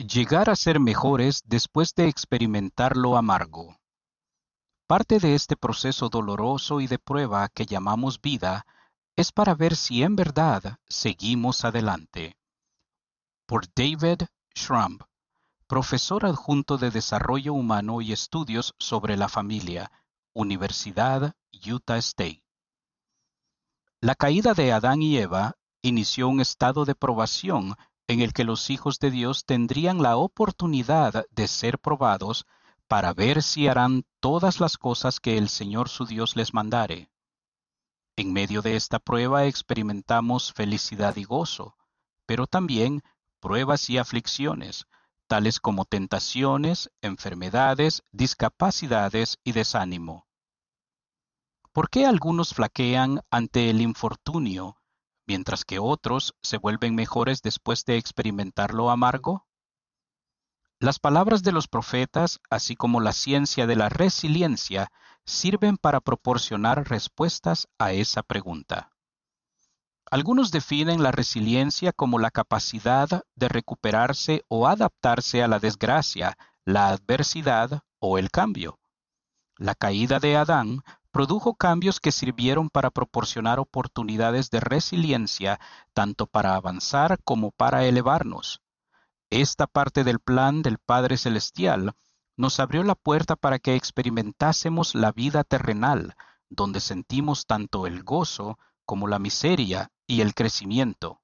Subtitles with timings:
[0.00, 3.76] Llegar a ser mejores después de experimentar lo amargo.
[4.86, 8.64] Parte de este proceso doloroso y de prueba que llamamos vida
[9.14, 12.38] es para ver si en verdad seguimos adelante.
[13.44, 14.22] Por David
[14.56, 15.00] Schramm,
[15.66, 19.92] profesor adjunto de Desarrollo Humano y Estudios sobre la Familia,
[20.32, 21.34] Universidad
[21.70, 22.42] Utah State.
[24.00, 27.76] La caída de Adán y Eva inició un estado de probación
[28.08, 32.46] en el que los hijos de Dios tendrían la oportunidad de ser probados
[32.88, 37.10] para ver si harán todas las cosas que el Señor su Dios les mandare.
[38.16, 41.76] En medio de esta prueba experimentamos felicidad y gozo,
[42.26, 43.02] pero también
[43.38, 44.86] pruebas y aflicciones,
[45.28, 50.26] tales como tentaciones, enfermedades, discapacidades y desánimo.
[51.72, 54.79] ¿Por qué algunos flaquean ante el infortunio
[55.30, 59.46] mientras que otros se vuelven mejores después de experimentar lo amargo?
[60.80, 64.90] Las palabras de los profetas, así como la ciencia de la resiliencia,
[65.24, 68.90] sirven para proporcionar respuestas a esa pregunta.
[70.10, 76.88] Algunos definen la resiliencia como la capacidad de recuperarse o adaptarse a la desgracia, la
[76.88, 78.80] adversidad o el cambio.
[79.58, 85.60] La caída de Adán produjo cambios que sirvieron para proporcionar oportunidades de resiliencia
[85.92, 88.60] tanto para avanzar como para elevarnos.
[89.30, 91.94] Esta parte del plan del Padre Celestial
[92.36, 96.14] nos abrió la puerta para que experimentásemos la vida terrenal,
[96.48, 101.20] donde sentimos tanto el gozo como la miseria y el crecimiento.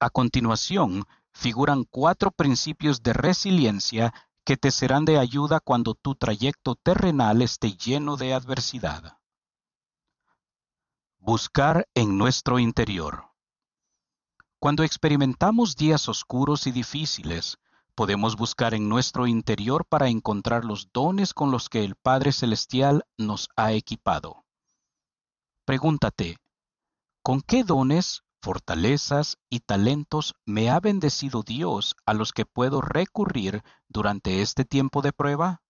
[0.00, 4.12] A continuación, figuran cuatro principios de resiliencia
[4.44, 9.18] que te serán de ayuda cuando tu trayecto terrenal esté lleno de adversidad.
[11.18, 13.30] Buscar en nuestro interior.
[14.58, 17.58] Cuando experimentamos días oscuros y difíciles,
[17.94, 23.04] podemos buscar en nuestro interior para encontrar los dones con los que el Padre Celestial
[23.16, 24.44] nos ha equipado.
[25.64, 26.36] Pregúntate,
[27.22, 33.62] ¿con qué dones fortalezas y talentos me ha bendecido Dios a los que puedo recurrir
[33.88, 35.62] durante este tiempo de prueba?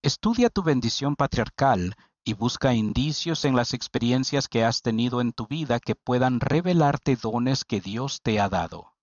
[0.00, 5.46] Estudia tu bendición patriarcal y busca indicios en las experiencias que has tenido en tu
[5.46, 8.94] vida que puedan revelarte dones que Dios te ha dado.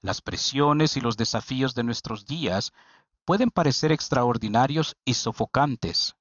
[0.00, 2.72] Las presiones y los desafíos de nuestros días
[3.24, 6.16] pueden parecer extraordinarios y sofocantes.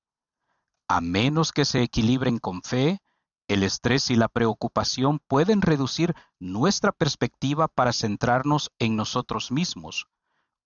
[0.87, 3.01] A menos que se equilibren con fe,
[3.49, 10.05] el estrés y la preocupación pueden reducir nuestra perspectiva para centrarnos en nosotros mismos,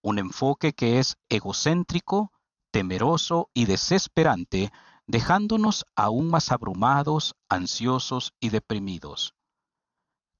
[0.01, 2.33] un enfoque que es egocéntrico,
[2.71, 4.69] temeroso y desesperante,
[5.07, 9.33] dejándonos aún más abrumados, ansiosos y deprimidos.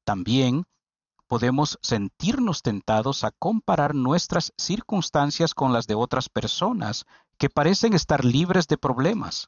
[0.03, 0.65] También
[1.27, 7.05] podemos sentirnos tentados a comparar nuestras circunstancias con las de otras personas
[7.37, 9.47] que parecen estar libres de problemas.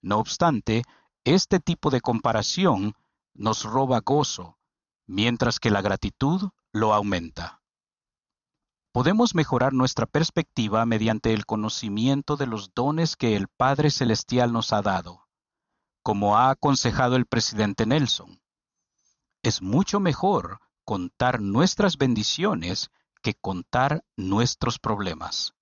[0.00, 0.84] No obstante,
[1.24, 2.94] este tipo de comparación
[3.34, 4.58] nos roba gozo,
[5.06, 7.62] mientras que la gratitud lo aumenta.
[8.92, 14.72] Podemos mejorar nuestra perspectiva mediante el conocimiento de los dones que el Padre Celestial nos
[14.72, 15.28] ha dado,
[16.02, 18.42] como ha aconsejado el presidente Nelson.
[19.42, 22.90] Es mucho mejor contar nuestras bendiciones
[23.22, 25.54] que contar nuestros problemas.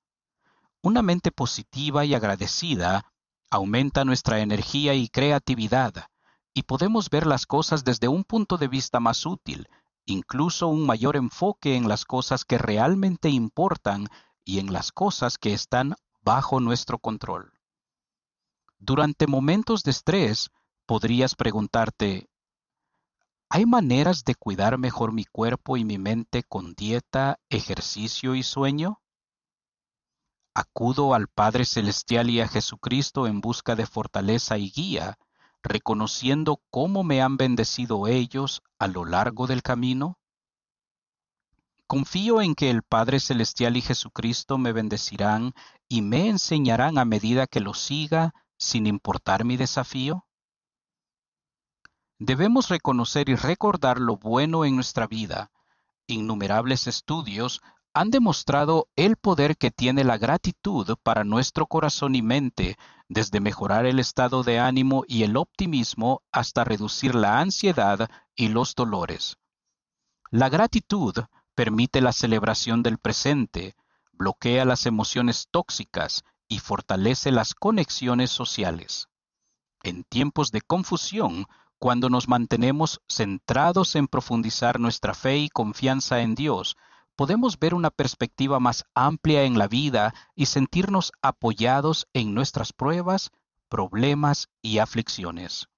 [0.82, 3.09] Una mente positiva y agradecida
[3.50, 6.06] aumenta nuestra energía y creatividad,
[6.54, 9.68] y podemos ver las cosas desde un punto de vista más útil,
[10.04, 14.08] incluso un mayor enfoque en las cosas que realmente importan
[14.44, 17.52] y en las cosas que están bajo nuestro control.
[18.78, 20.50] Durante momentos de estrés,
[20.86, 22.28] podrías preguntarte,
[23.48, 28.99] ¿hay maneras de cuidar mejor mi cuerpo y mi mente con dieta, ejercicio y sueño?
[30.54, 35.16] Acudo al Padre Celestial y a Jesucristo en busca de fortaleza y guía,
[35.62, 40.18] reconociendo cómo me han bendecido ellos a lo largo del camino.
[41.86, 45.54] Confío en que el Padre Celestial y Jesucristo me bendecirán
[45.88, 50.26] y me enseñarán a medida que lo siga sin importar mi desafío.
[52.18, 55.50] Debemos reconocer y recordar lo bueno en nuestra vida.
[56.06, 57.62] Innumerables estudios
[57.92, 62.76] han demostrado el poder que tiene la gratitud para nuestro corazón y mente,
[63.08, 68.74] desde mejorar el estado de ánimo y el optimismo hasta reducir la ansiedad y los
[68.74, 69.36] dolores.
[70.30, 71.14] La gratitud
[71.56, 73.74] permite la celebración del presente,
[74.12, 79.08] bloquea las emociones tóxicas y fortalece las conexiones sociales.
[79.82, 81.46] En tiempos de confusión,
[81.78, 86.76] cuando nos mantenemos centrados en profundizar nuestra fe y confianza en Dios,
[87.20, 93.30] podemos ver una perspectiva más amplia en la vida y sentirnos apoyados en nuestras pruebas,
[93.68, 95.68] problemas y aflicciones.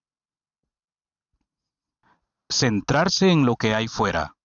[2.48, 4.36] Centrarse en lo que hay fuera.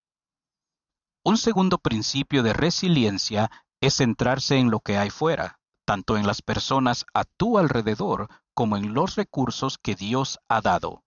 [1.23, 6.41] Un segundo principio de resiliencia es centrarse en lo que hay fuera, tanto en las
[6.41, 11.03] personas a tu alrededor como en los recursos que Dios ha dado.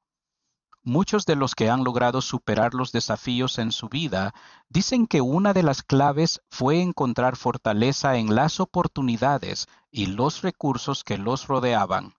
[0.83, 4.35] Muchos de los que han logrado superar los desafíos en su vida
[4.71, 11.05] dicen que una de las claves fue encontrar fortaleza en las oportunidades y los recursos
[11.05, 12.15] que los rodeaban.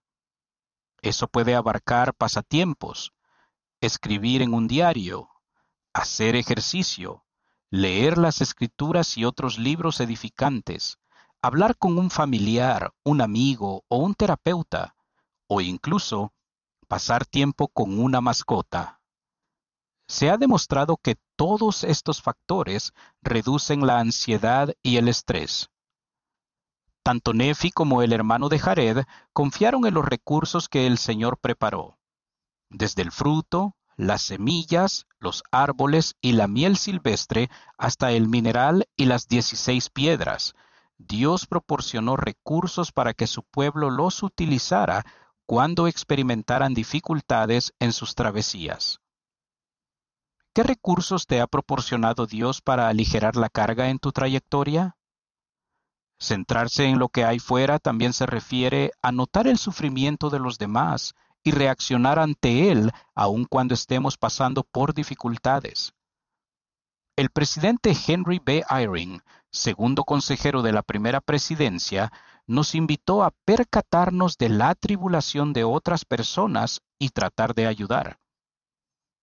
[1.00, 3.12] Eso puede abarcar pasatiempos,
[3.80, 5.28] escribir en un diario,
[5.92, 7.24] hacer ejercicio,
[7.68, 10.98] leer las escrituras y otros libros edificantes,
[11.42, 14.94] hablar con un familiar, un amigo o un terapeuta,
[15.48, 16.32] o incluso
[16.92, 19.00] pasar tiempo con una mascota.
[20.06, 22.92] Se ha demostrado que todos estos factores
[23.22, 25.70] reducen la ansiedad y el estrés.
[27.02, 31.98] Tanto Nefi como el hermano de Jared confiaron en los recursos que el Señor preparó.
[32.68, 37.48] Desde el fruto, las semillas, los árboles y la miel silvestre
[37.78, 40.52] hasta el mineral y las dieciséis piedras,
[40.98, 45.06] Dios proporcionó recursos para que su pueblo los utilizara
[45.46, 49.00] cuando experimentaran dificultades en sus travesías.
[50.54, 54.96] ¿Qué recursos te ha proporcionado Dios para aligerar la carga en tu trayectoria?
[56.20, 60.58] Centrarse en lo que hay fuera también se refiere a notar el sufrimiento de los
[60.58, 65.94] demás y reaccionar ante él aun cuando estemos pasando por dificultades.
[67.16, 68.64] El presidente Henry B.
[68.70, 72.12] Eyring, segundo consejero de la primera presidencia,
[72.52, 78.18] nos invitó a percatarnos de la tribulación de otras personas y tratar de ayudar.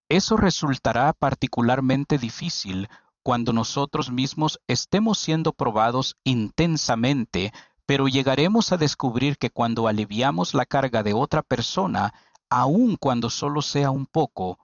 [0.10, 2.90] Eso resultará particularmente difícil
[3.22, 7.54] cuando nosotros mismos estemos siendo probados intensamente,
[7.86, 12.16] pero llegaremos a descubrir que cuando aliviamos la carga de otra persona,
[12.50, 14.58] aun cuando solo sea un poco,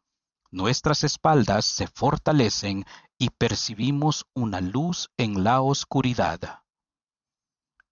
[0.50, 2.85] nuestras espaldas se fortalecen
[3.19, 6.64] y percibimos una luz en la oscuridad.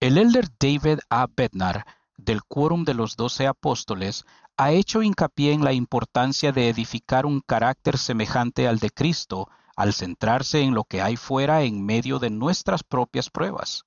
[0.03, 1.27] El elder David A.
[1.33, 1.85] Bednar,
[2.17, 4.25] del Quórum de los Doce Apóstoles,
[4.57, 9.47] ha hecho hincapié en la importancia de edificar un carácter semejante al de Cristo
[9.77, 13.85] al centrarse en lo que hay fuera en medio de nuestras propias pruebas.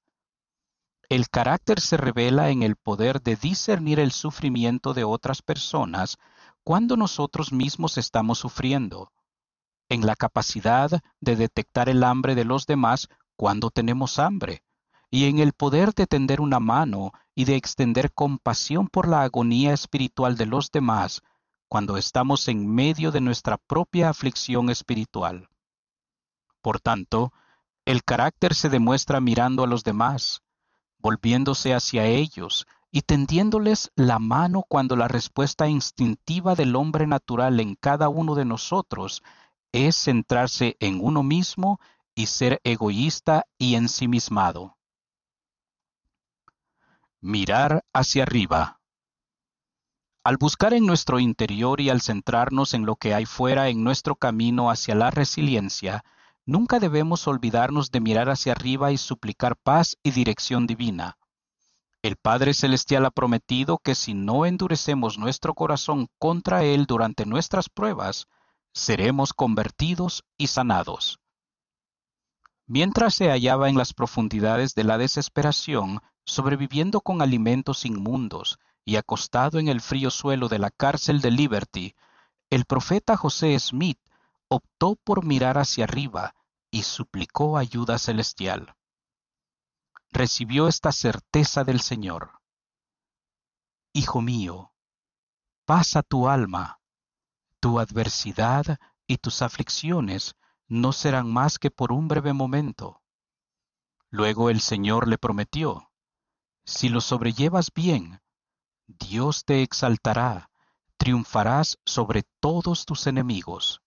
[1.11, 6.17] El carácter se revela en el poder de discernir el sufrimiento de otras personas
[6.65, 9.13] cuando nosotros mismos estamos sufriendo,
[9.91, 14.63] en la capacidad de detectar el hambre de los demás cuando tenemos hambre,
[15.17, 19.73] y en el poder de tender una mano y de extender compasión por la agonía
[19.73, 21.23] espiritual de los demás
[21.69, 25.49] cuando estamos en medio de nuestra propia aflicción espiritual.
[26.61, 27.33] Por tanto,
[27.87, 30.43] el carácter se demuestra mirando a los demás,
[30.99, 37.75] volviéndose hacia ellos y tendiéndoles la mano cuando la respuesta instintiva del hombre natural en
[37.77, 39.23] cada uno de nosotros
[39.73, 41.81] es centrarse en uno mismo
[42.15, 44.76] y ser egoísta y ensimismado.
[47.29, 48.79] Mirar hacia arriba.
[50.23, 54.15] Al buscar en nuestro interior y al centrarnos en lo que hay fuera en nuestro
[54.15, 56.05] camino hacia la resiliencia,
[56.45, 61.19] nunca debemos olvidarnos de mirar hacia arriba y suplicar paz y dirección divina.
[62.01, 67.69] El Padre Celestial ha prometido que si no endurecemos nuestro corazón contra Él durante nuestras
[67.69, 68.29] pruebas,
[68.73, 71.19] seremos convertidos y sanados.
[72.69, 79.59] Mientras se hallaba en las profundidades de la desesperación, sobreviviendo con alimentos inmundos y acostado
[79.59, 81.95] en el frío suelo de la cárcel de Liberty,
[82.51, 83.99] el profeta José Smith
[84.49, 86.35] optó por mirar hacia arriba
[86.71, 88.77] y suplicó ayuda celestial.
[90.11, 92.41] Recibió esta certeza del Señor.
[93.93, 94.73] Hijo mío,
[95.65, 96.81] pasa tu alma,
[97.61, 100.37] tu adversidad y tus aflicciones
[100.69, 103.03] no serán más que por un breve momento.
[104.11, 105.86] Luego el Señor le prometió,
[106.67, 108.21] si lo sobrellevas bien,
[108.89, 110.51] Dios te exaltará,
[110.97, 113.81] triunfarás sobre todos tus enemigos.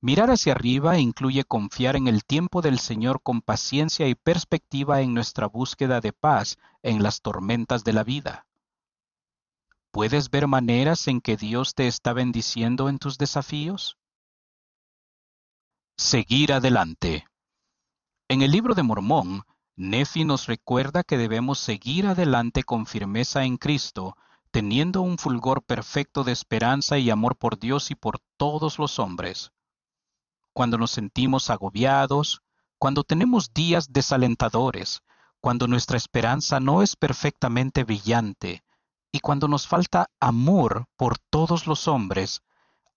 [0.00, 5.14] Mirar hacia arriba incluye confiar en el tiempo del Señor con paciencia y perspectiva en
[5.14, 8.46] nuestra búsqueda de paz en las tormentas de la vida.
[9.90, 13.96] ¿Puedes ver maneras en que Dios te está bendiciendo en tus desafíos?
[15.96, 17.26] Seguir adelante.
[18.28, 19.44] En el libro de Mormón,
[19.76, 24.16] Nefi nos recuerda que debemos seguir adelante con firmeza en Cristo,
[24.50, 29.50] teniendo un fulgor perfecto de esperanza y amor por Dios y por todos los hombres.
[30.52, 32.40] Cuando nos sentimos agobiados,
[32.78, 35.02] Cuando tenemos días desalentadores,
[35.40, 38.62] cuando nuestra esperanza no es perfectamente brillante
[39.10, 42.42] y cuando nos falta amor por todos los hombres,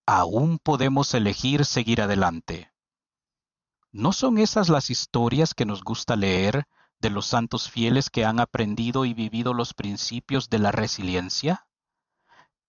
[0.04, 2.70] aún podemos elegir seguir adelante.
[3.92, 6.66] ¿No son esas las historias que nos gusta leer
[7.00, 11.66] de los santos fieles que han aprendido y vivido los principios de la resiliencia?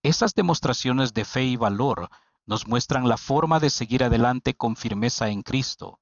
[0.02, 2.10] Esas demostraciones de fe y valor
[2.46, 6.00] nos muestran la forma de seguir adelante con firmeza en Cristo.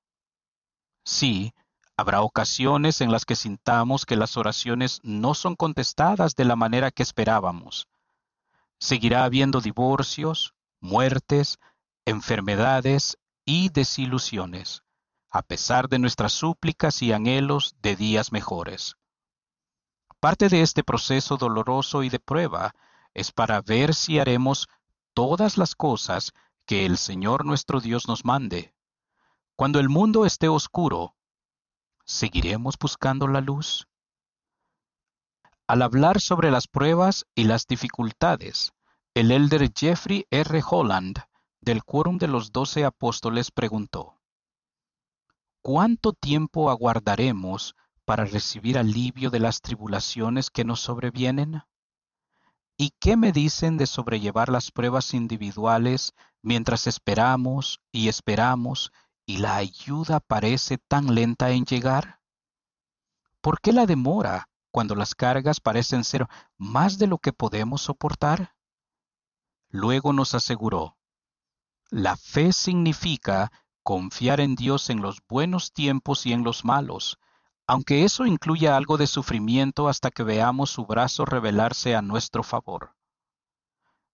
[1.04, 1.54] Sí,
[1.98, 6.92] habrá ocasiones en las que sintamos que las oraciones no son contestadas de la manera
[6.92, 7.88] que esperábamos.
[8.80, 11.58] Seguirá habiendo divorcios, muertes,
[12.06, 14.84] enfermedades y desilusiones,
[15.30, 18.96] a pesar de nuestras súplicas y anhelos de días mejores.
[20.20, 22.74] Parte de este proceso doloroso y de prueba
[23.14, 24.68] es para ver si haremos
[25.14, 26.34] todas las cosas
[26.66, 28.74] que el Señor nuestro Dios nos mande.
[29.56, 31.16] Cuando el mundo esté oscuro,
[32.06, 33.88] ¿seguiremos buscando la luz?
[35.68, 38.74] Al hablar sobre las pruebas y las dificultades,
[39.14, 40.62] el elder Jeffrey R.
[40.70, 41.24] Holland,
[41.60, 44.17] del Quórum de los Doce Apóstoles, preguntó,
[45.68, 51.62] ¿Cuánto tiempo aguardaremos para recibir alivio de las tribulaciones que nos sobrevienen?
[52.78, 58.94] ¿Y qué me dicen de sobrellevar las pruebas individuales mientras esperamos y esperamos
[59.26, 62.22] y la ayuda parece tan lenta en llegar?
[63.42, 68.56] ¿Por qué la demora cuando las cargas parecen ser más de lo que podemos soportar?
[69.68, 70.96] Luego nos aseguró,
[71.90, 73.52] la fe significa
[73.88, 77.20] confiar en Dios en los buenos tiempos y en los malos,
[77.68, 82.96] aunque eso incluya algo de sufrimiento hasta que veamos su brazo revelarse a nuestro favor.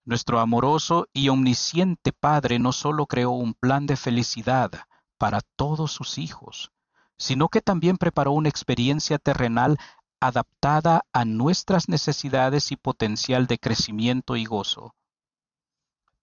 [0.06, 4.70] Nuestro amoroso y omnisciente Padre no solo creó un plan de felicidad
[5.18, 6.72] para todos sus hijos,
[7.18, 9.80] sino que también preparó una experiencia terrenal
[10.20, 14.94] adaptada a nuestras necesidades y potencial de crecimiento y gozo.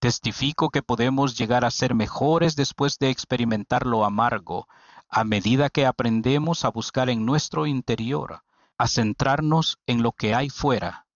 [0.01, 4.67] Testifico que podemos llegar a ser mejores después de experimentar lo amargo,
[5.11, 8.43] a medida que aprendemos a buscar en nuestro interior,
[8.79, 11.07] a centrarnos en lo que hay fuera,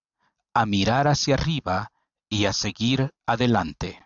[0.53, 1.93] a mirar hacia arriba
[2.29, 4.04] y a seguir adelante.